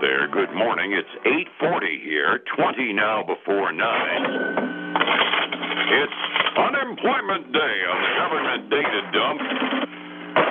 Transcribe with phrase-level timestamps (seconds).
[0.00, 0.28] there.
[0.30, 0.92] Good morning.
[0.94, 3.78] It's 8:40 here, 20 now before 9.
[5.90, 6.20] It's
[6.54, 9.40] unemployment day on the government data dump,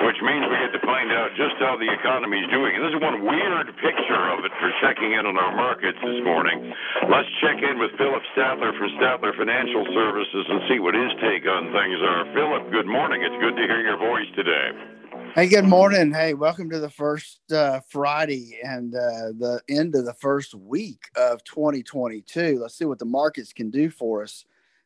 [0.04, 2.76] which means we get to find out just how the economy is doing.
[2.76, 6.20] And this is one weird picture of it for checking in on our markets this
[6.28, 6.74] morning.
[7.08, 11.48] Let's check in with Phillip Statler from Statler Financial Services and see what his take
[11.48, 12.26] on things are.
[12.36, 13.24] Phillip, good morning.
[13.24, 14.97] It's good to hear your voice today.
[15.36, 16.12] Hey, good morning.
[16.12, 21.10] Hey, welcome to the first uh, Friday and uh, the end of the first week
[21.16, 22.60] of 2022.
[22.60, 24.46] Let's see what the markets can do for us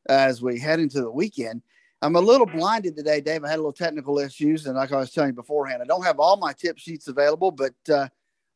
[0.10, 1.62] as we head into the weekend.
[2.02, 3.46] I'm a little blinded today, Dave.
[3.46, 6.04] I had a little technical issues, and like I was telling you beforehand, I don't
[6.04, 8.10] have all my tip sheets available, but uh,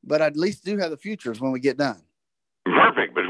[0.03, 2.01] but I at least do have the futures when we get done.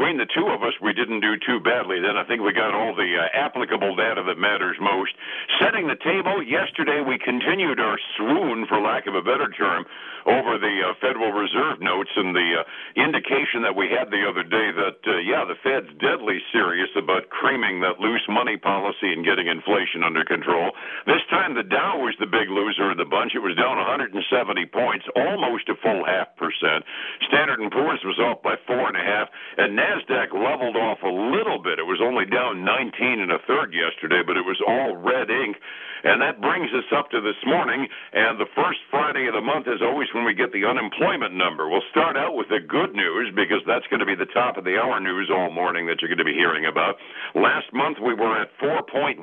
[0.05, 1.97] Between the two of us, we didn't do too badly.
[1.97, 5.17] Then I think we got all the uh, applicable data that matters most.
[5.57, 9.81] Setting the table, yesterday we continued our swoon, for lack of a better term,
[10.29, 14.45] over the uh, Federal Reserve notes and the uh, indication that we had the other
[14.45, 19.25] day that, uh, yeah, the Fed's deadly serious about creaming that loose money policy and
[19.25, 20.69] getting inflation under control.
[21.09, 23.33] This time the Dow was the big loser of the bunch.
[23.33, 24.21] It was down 170
[24.69, 26.85] points, almost a full half percent.
[27.25, 29.29] Standard & Poor's was off by four and a half half.
[29.57, 29.94] And Nasdaq
[30.35, 31.79] leveled off a little bit.
[31.79, 35.57] It was only down 19 and a third yesterday, but it was all red ink.
[36.05, 37.87] And that brings us up to this morning.
[38.13, 41.67] And the first Friday of the month is always when we get the unemployment number.
[41.67, 44.63] We'll start out with the good news because that's going to be the top of
[44.63, 47.01] the hour news all morning that you're going to be hearing about.
[47.33, 49.17] Last month we were at 4.1%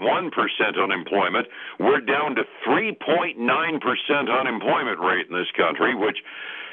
[0.75, 1.47] unemployment.
[1.79, 6.19] We're down to 3.9% unemployment rate in this country, which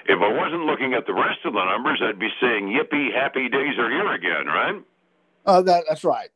[0.06, 3.50] if I wasn't looking at the rest of the numbers, I'd be saying, yippee, happy
[3.50, 4.82] days are here again, right?
[5.46, 6.30] Oh, that, that's right.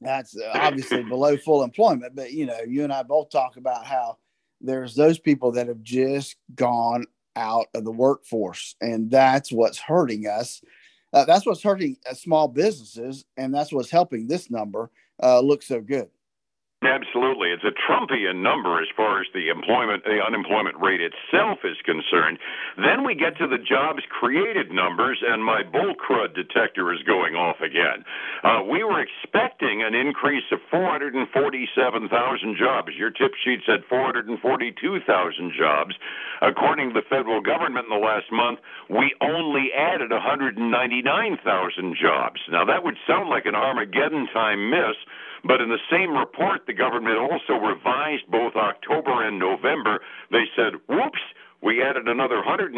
[0.00, 2.14] That's uh, obviously below full employment.
[2.14, 4.18] But, you know, you and I both talk about how
[4.60, 7.04] there's those people that have just gone
[7.36, 8.76] out of the workforce.
[8.80, 10.62] And that's what's hurting us.
[11.12, 13.24] Uh, that's what's hurting uh, small businesses.
[13.36, 14.90] And that's what's helping this number
[15.22, 16.08] uh, look so good.
[16.84, 17.48] Absolutely.
[17.48, 22.38] It's a Trumpian number as far as the employment, the unemployment rate itself is concerned.
[22.76, 27.36] Then we get to the jobs created numbers, and my bull crud detector is going
[27.36, 28.04] off again.
[28.44, 32.92] Uh, we were expecting an increase of 447,000 jobs.
[32.92, 35.96] Your tip sheet said 442,000 jobs.
[36.42, 42.40] According to the federal government in the last month, we only added 199,000 jobs.
[42.52, 45.00] Now, that would sound like an Armageddon time miss
[45.44, 50.00] but in the same report, the government also revised both October and November.
[50.30, 51.22] They said, whoops,
[51.62, 52.76] we added another 102,000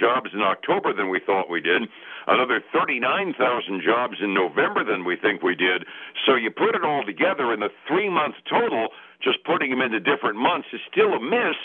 [0.00, 1.82] jobs in October than we thought we did,
[2.26, 5.84] another 39,000 jobs in November than we think we did.
[6.24, 8.88] So you put it all together, and the three month total,
[9.22, 11.56] just putting them into different months, is still a miss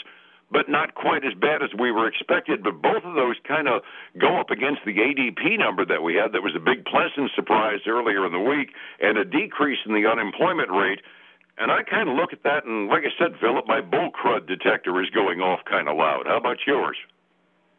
[0.51, 2.63] but not quite as bad as we were expected.
[2.63, 3.81] But both of those kind of
[4.19, 7.79] go up against the ADP number that we had that was a big pleasant surprise
[7.88, 8.69] earlier in the week
[9.01, 11.01] and a decrease in the unemployment rate.
[11.57, 14.45] And I kind of look at that, and like I said, Phillip, my bull crud
[14.45, 16.23] detector is going off kind of loud.
[16.25, 16.97] How about yours?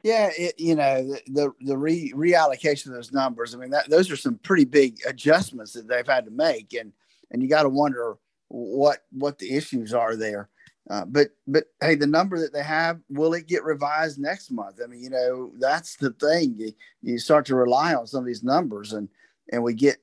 [0.02, 3.54] Yeah, it, you know the the, the re, reallocation of those numbers.
[3.54, 6.92] I mean, that, those are some pretty big adjustments that they've had to make, and
[7.30, 8.16] and you got to wonder
[8.48, 10.48] what what the issues are there.
[10.88, 14.80] Uh, but but hey, the number that they have, will it get revised next month?
[14.82, 16.54] I mean, you know, that's the thing.
[16.56, 16.72] You,
[17.02, 19.08] you start to rely on some of these numbers, and
[19.52, 19.96] and we get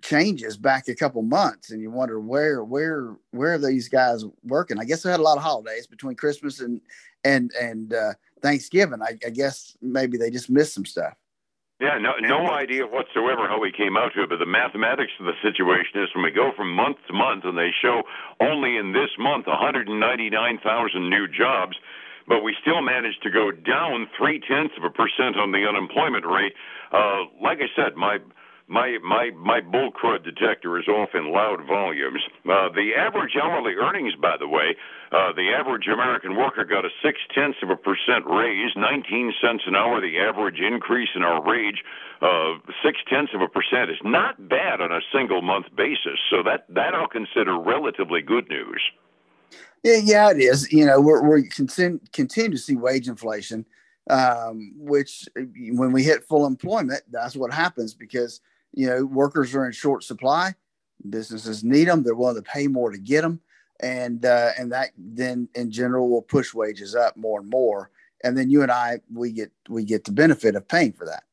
[0.00, 4.78] changes back a couple months, and you wonder where where where are these guys working?
[4.78, 6.80] I guess they had a lot of holidays between Christmas and
[7.24, 9.02] and and uh, Thanksgiving.
[9.02, 11.14] I, I guess maybe they just missed some stuff.
[11.80, 15.26] Yeah, no, no idea whatsoever how we came out to it, but the mathematics of
[15.26, 18.04] the situation is when we go from month to month and they show
[18.40, 21.74] only in this month 199,000 new jobs,
[22.28, 26.24] but we still managed to go down three tenths of a percent on the unemployment
[26.24, 26.54] rate.
[26.92, 28.18] Uh, like I said, my
[28.72, 32.22] my my my bull crud detector is off in loud volumes.
[32.48, 34.74] Uh, the average hourly earnings, by the way,
[35.12, 39.64] uh, the average American worker got a six tenths of a percent raise, 19 cents
[39.66, 40.00] an hour.
[40.00, 41.84] The average increase in our wage,
[42.22, 46.16] uh, six tenths of a percent, is not bad on a single month basis.
[46.30, 48.80] So that that I'll consider relatively good news.
[49.82, 50.72] Yeah, yeah, it is.
[50.72, 53.66] You know, we're we continue continue to see wage inflation,
[54.08, 58.40] um, which when we hit full employment, that's what happens because
[58.72, 60.54] you know, workers are in short supply.
[61.08, 62.02] Businesses need them.
[62.02, 63.40] They're willing to pay more to get them,
[63.80, 67.90] and uh, and that then in general will push wages up more and more.
[68.24, 71.24] And then you and I, we get we get the benefit of paying for that.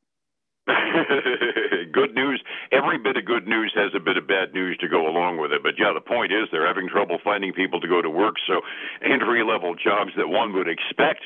[1.93, 2.41] good news.
[2.71, 5.51] Every bit of good news has a bit of bad news to go along with
[5.51, 5.61] it.
[5.63, 8.35] But yeah, the point is they're having trouble finding people to go to work.
[8.47, 8.61] So
[9.03, 11.21] entry level jobs that one would expect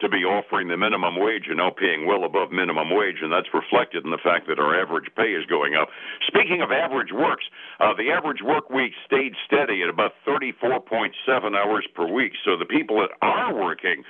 [0.00, 3.52] to be offering the minimum wage and now paying well above minimum wage, and that's
[3.52, 5.88] reflected in the fact that our average pay is going up.
[6.26, 7.44] Speaking of average works,
[7.80, 11.12] uh, the average work week stayed steady at about 34.7
[11.56, 12.32] hours per week.
[12.44, 14.04] So the people that are working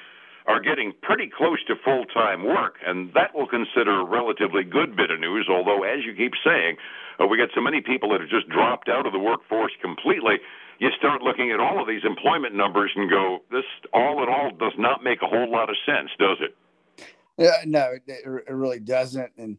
[0.49, 4.97] are getting pretty close to full time work, and that will consider a relatively good
[4.97, 5.47] bit of news.
[5.49, 6.77] Although, as you keep saying,
[7.21, 10.41] uh, we got so many people that have just dropped out of the workforce completely.
[10.79, 14.51] You start looking at all of these employment numbers and go, this all in all
[14.51, 16.57] does not make a whole lot of sense, does it?
[17.37, 19.33] Yeah, no, it, it really doesn't.
[19.39, 19.59] And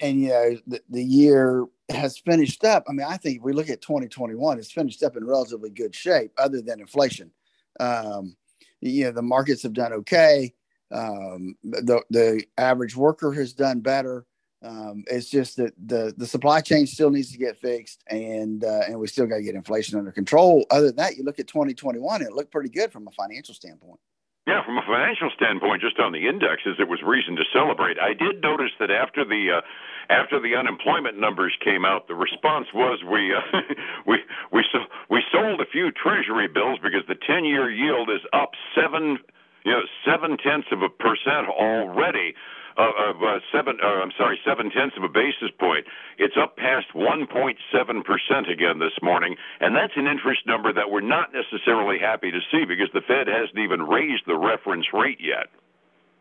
[0.00, 2.84] and you know the, the year has finished up.
[2.88, 5.94] I mean, I think if we look at 2021, it's finished up in relatively good
[5.94, 7.30] shape, other than inflation.
[7.78, 8.36] Um,
[8.80, 10.54] you know the markets have done okay.
[10.92, 14.24] Um, the the average worker has done better.
[14.62, 18.82] Um, it's just that the the supply chain still needs to get fixed, and uh,
[18.88, 20.64] and we still got to get inflation under control.
[20.70, 24.00] Other than that, you look at 2021, it looked pretty good from a financial standpoint.
[24.46, 27.98] Yeah, from a financial standpoint, just on the indexes, it was reason to celebrate.
[27.98, 29.60] I did notice that after the uh,
[30.08, 33.42] after the unemployment numbers came out, the response was we uh,
[34.06, 34.18] we
[34.52, 34.78] we so,
[35.10, 39.18] we sold a few Treasury bills because the ten-year yield is up seven
[39.64, 42.34] you know seven tenths of a percent already
[42.78, 43.78] of uh, seven.
[43.82, 45.86] Uh, I'm sorry, seven tenths of a basis point.
[46.18, 47.56] It's up past 1.7
[48.04, 52.40] percent again this morning, and that's an interest number that we're not necessarily happy to
[52.50, 55.48] see because the Fed hasn't even raised the reference rate yet.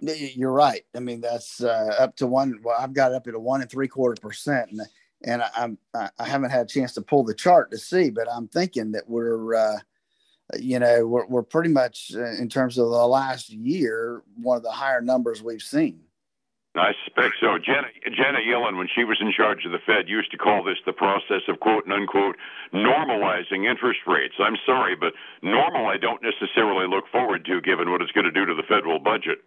[0.01, 0.83] You're right.
[0.95, 2.59] I mean, that's uh, up to one.
[2.63, 4.81] Well, I've got it up at a one and three quarter percent, and
[5.23, 8.27] and I, I'm I haven't had a chance to pull the chart to see, but
[8.31, 9.55] I'm thinking that we're.
[9.55, 9.77] Uh,
[10.59, 14.61] you know, we're, we're pretty much uh, in terms of the last year, one of
[14.61, 16.04] the higher numbers we've seen.
[16.79, 17.57] I suspect so.
[17.57, 20.93] Janet Yellen, when she was in charge of the Fed, used to call this the
[20.93, 22.35] process of quote and unquote
[22.73, 24.35] normalizing interest rates.
[24.39, 28.31] I'm sorry, but normal I don't necessarily look forward to given what it's going to
[28.31, 29.39] do to the federal budget.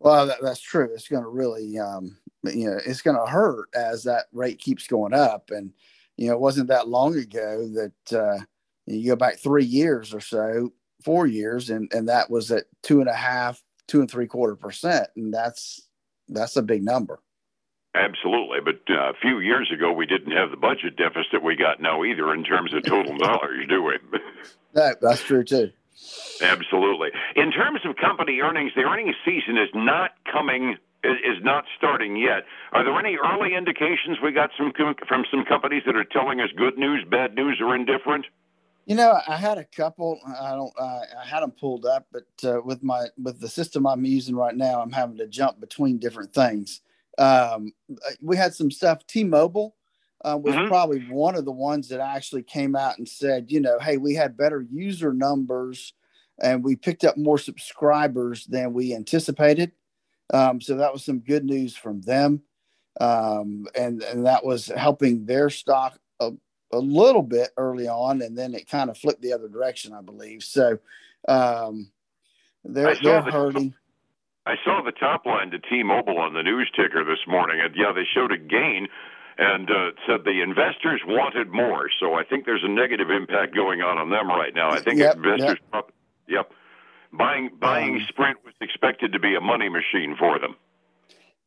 [0.00, 0.88] Well, that, that's true.
[0.94, 4.86] It's going to really, um, you know, it's going to hurt as that rate keeps
[4.86, 5.50] going up.
[5.50, 5.72] And,
[6.16, 8.44] you know, it wasn't that long ago that uh,
[8.86, 10.72] you go back three years or so,
[11.04, 14.54] four years, and, and that was at two and a half, two and three quarter
[14.54, 15.08] percent.
[15.16, 15.87] And that's,
[16.28, 17.20] that's a big number.
[17.94, 21.80] Absolutely, but uh, a few years ago we didn't have the budget deficit we got
[21.80, 23.98] now either in terms of total dollars, do we?
[24.74, 25.70] that, that's true too.
[26.40, 27.08] Absolutely.
[27.34, 32.44] In terms of company earnings, the earnings season is not coming is not starting yet.
[32.72, 34.72] Are there any early indications we got some
[35.08, 38.26] from some companies that are telling us good news, bad news, or indifferent?
[38.88, 40.18] You know, I had a couple.
[40.40, 40.72] I don't.
[40.80, 44.34] Uh, I had them pulled up, but uh, with my with the system I'm using
[44.34, 46.80] right now, I'm having to jump between different things.
[47.18, 47.74] Um,
[48.22, 49.06] we had some stuff.
[49.06, 49.76] T-Mobile
[50.24, 50.68] uh, was mm-hmm.
[50.68, 54.14] probably one of the ones that actually came out and said, you know, hey, we
[54.14, 55.92] had better user numbers
[56.40, 59.72] and we picked up more subscribers than we anticipated.
[60.32, 62.40] Um, so that was some good news from them,
[63.02, 65.98] um, and and that was helping their stock
[66.72, 70.02] a little bit early on, and then it kind of flipped the other direction, I
[70.02, 70.42] believe.
[70.42, 70.78] So
[71.26, 71.90] um,
[72.64, 73.74] they're, they're the, hurting.
[74.46, 77.92] I saw the top line to T-Mobile on the news ticker this morning, and yeah,
[77.94, 78.88] they showed a gain
[79.38, 81.88] and uh, said the investors wanted more.
[82.00, 84.70] So I think there's a negative impact going on on them right now.
[84.70, 85.92] I think yep, investors, yep.
[86.28, 86.52] yep,
[87.12, 90.56] buying buying um, Sprint was expected to be a money machine for them.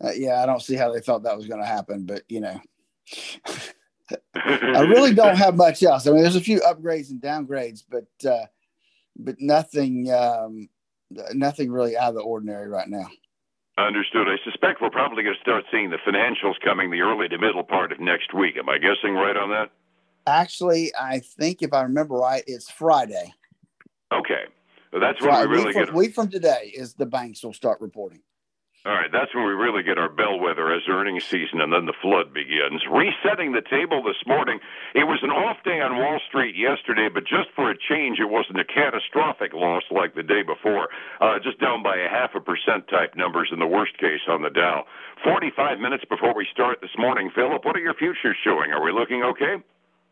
[0.01, 2.39] Uh, yeah, I don't see how they thought that was going to happen, but you
[2.39, 2.59] know.
[4.35, 6.07] I really don't have much else.
[6.07, 8.45] I mean, there's a few upgrades and downgrades, but uh,
[9.17, 10.69] but nothing um,
[11.33, 13.07] nothing really out of the ordinary right now.
[13.77, 14.27] Understood.
[14.27, 17.63] I suspect we're probably going to start seeing the financials coming the early to middle
[17.63, 18.57] part of next week.
[18.57, 19.71] Am I guessing right on that?
[20.27, 23.33] Actually, I think if I remember right, it's Friday.
[24.13, 24.43] Okay,
[24.91, 25.93] well, that's when we really week from, get.
[25.93, 28.21] Week from today is the banks will start reporting.
[28.83, 31.93] All right, that's when we really get our bellwether as earnings season and then the
[32.01, 32.81] flood begins.
[32.89, 34.57] Resetting the table this morning,
[34.95, 38.25] it was an off day on Wall Street yesterday, but just for a change, it
[38.25, 40.89] wasn't a catastrophic loss like the day before.
[41.21, 44.41] Uh, just down by a half a percent type numbers in the worst case on
[44.41, 44.89] the Dow.
[45.23, 48.73] 45 minutes before we start this morning, Phillip, what are your futures showing?
[48.73, 49.61] Are we looking okay?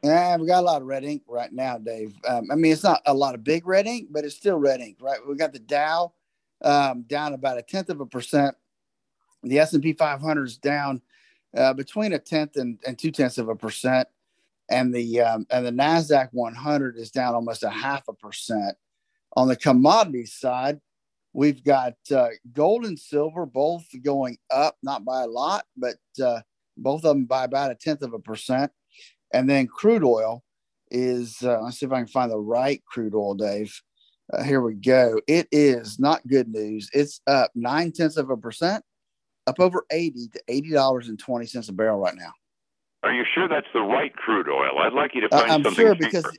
[0.03, 2.13] Yeah, we got a lot of red ink right now, Dave.
[2.21, 4.79] Um, I mean, it's not a lot of big red ink, but it's still red
[4.79, 5.17] ink, right?
[5.27, 6.13] We got the Dow
[6.63, 8.55] um, down about a tenth of a percent.
[9.43, 11.01] The S and P 500 is down
[11.55, 14.07] uh, between a tenth and, and two tenths of a percent,
[14.69, 18.75] and the um, and the Nasdaq 100 is down almost a half a percent.
[19.35, 20.81] On the commodities side,
[21.33, 26.41] we've got uh, gold and silver both going up, not by a lot, but uh,
[26.77, 28.71] both of them by about a tenth of a percent.
[29.33, 30.43] And then crude oil
[30.91, 33.81] is uh, let's see if I can find the right crude oil, Dave.
[34.31, 35.19] Uh, here we go.
[35.27, 36.89] It is not good news.
[36.93, 38.83] It's up nine tenths of a percent,
[39.47, 42.31] up over 80 to $80.20 a barrel right now.
[43.01, 44.77] Are you sure that's the right crude oil?
[44.79, 46.05] I'd like you to find uh, I'm something sure cheaper.
[46.05, 46.37] because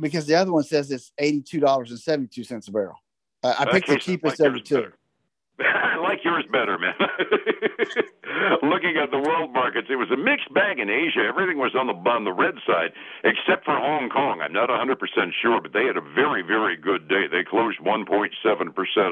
[0.00, 2.96] because the other one says it's $82.72 a barrel.
[3.42, 4.92] Uh, I picked the cheapest like of the two.
[5.60, 6.92] I like yours better, man.
[8.62, 11.24] Looking at the world markets, it was a mixed bag in Asia.
[11.24, 12.92] Everything was on the on the red side,
[13.24, 14.44] except for Hong Kong.
[14.44, 15.00] I'm not 100%
[15.40, 17.24] sure, but they had a very, very good day.
[17.30, 18.36] They closed 1.7%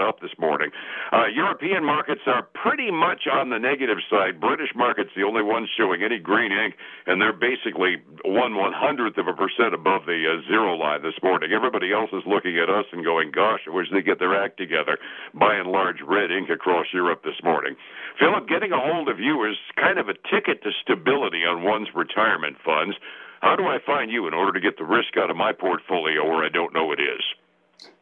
[0.01, 0.71] up this morning.
[1.13, 4.41] Uh, European markets are pretty much on the negative side.
[4.41, 9.17] British markets, the only ones showing any green ink, and they're basically one one hundredth
[9.17, 11.53] of a percent above the uh, zero line this morning.
[11.53, 14.99] Everybody else is looking at us and going, "Gosh, wish they get their act together."
[15.33, 17.77] By and large, red ink across Europe this morning.
[18.19, 21.89] Phillip, getting a hold of you is kind of a ticket to stability on one's
[21.95, 22.97] retirement funds.
[23.41, 26.25] How do I find you in order to get the risk out of my portfolio
[26.25, 27.23] where I don't know it is?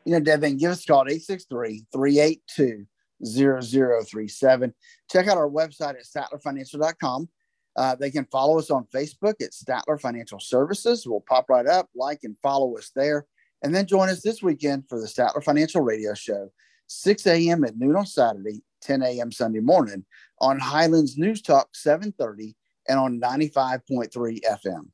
[0.05, 2.87] You know, Devin, give us a call at 863 382
[3.25, 4.75] 0037.
[5.11, 7.29] Check out our website at statlerfinancial.com.
[7.75, 11.07] Uh, they can follow us on Facebook at Statler Financial Services.
[11.07, 13.27] We'll pop right up, like and follow us there.
[13.62, 16.51] And then join us this weekend for the Statler Financial Radio Show,
[16.89, 17.65] 6 a.m.
[17.65, 19.33] at noon on Saturday, 10 a.m.
[19.33, 20.05] Sunday morning
[20.41, 22.55] on Highlands News Talk 730
[22.89, 24.89] and on 95.3 FM.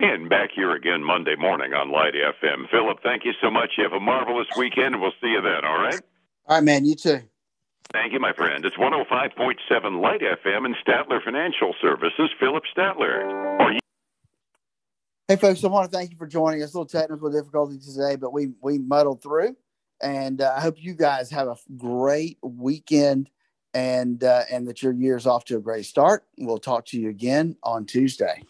[0.00, 2.68] And back here again Monday morning on Light FM.
[2.70, 3.72] Phillip, thank you so much.
[3.78, 6.00] You have a marvelous weekend, and we'll see you then, all right?
[6.46, 6.84] All right, man.
[6.84, 7.20] You too.
[7.92, 8.64] Thank you, my friend.
[8.64, 13.60] It's 105.7 Light FM and Statler Financial Services, Phillip Statler.
[13.60, 13.78] Or you-
[15.28, 16.74] Hey, folks, I want to thank you for joining us.
[16.74, 19.56] A little technical difficulty today, but we we muddled through.
[20.02, 23.30] And uh, I hope you guys have a great weekend
[23.74, 26.24] and uh, and that your year's off to a great start.
[26.38, 28.42] We'll talk to you again on Tuesday.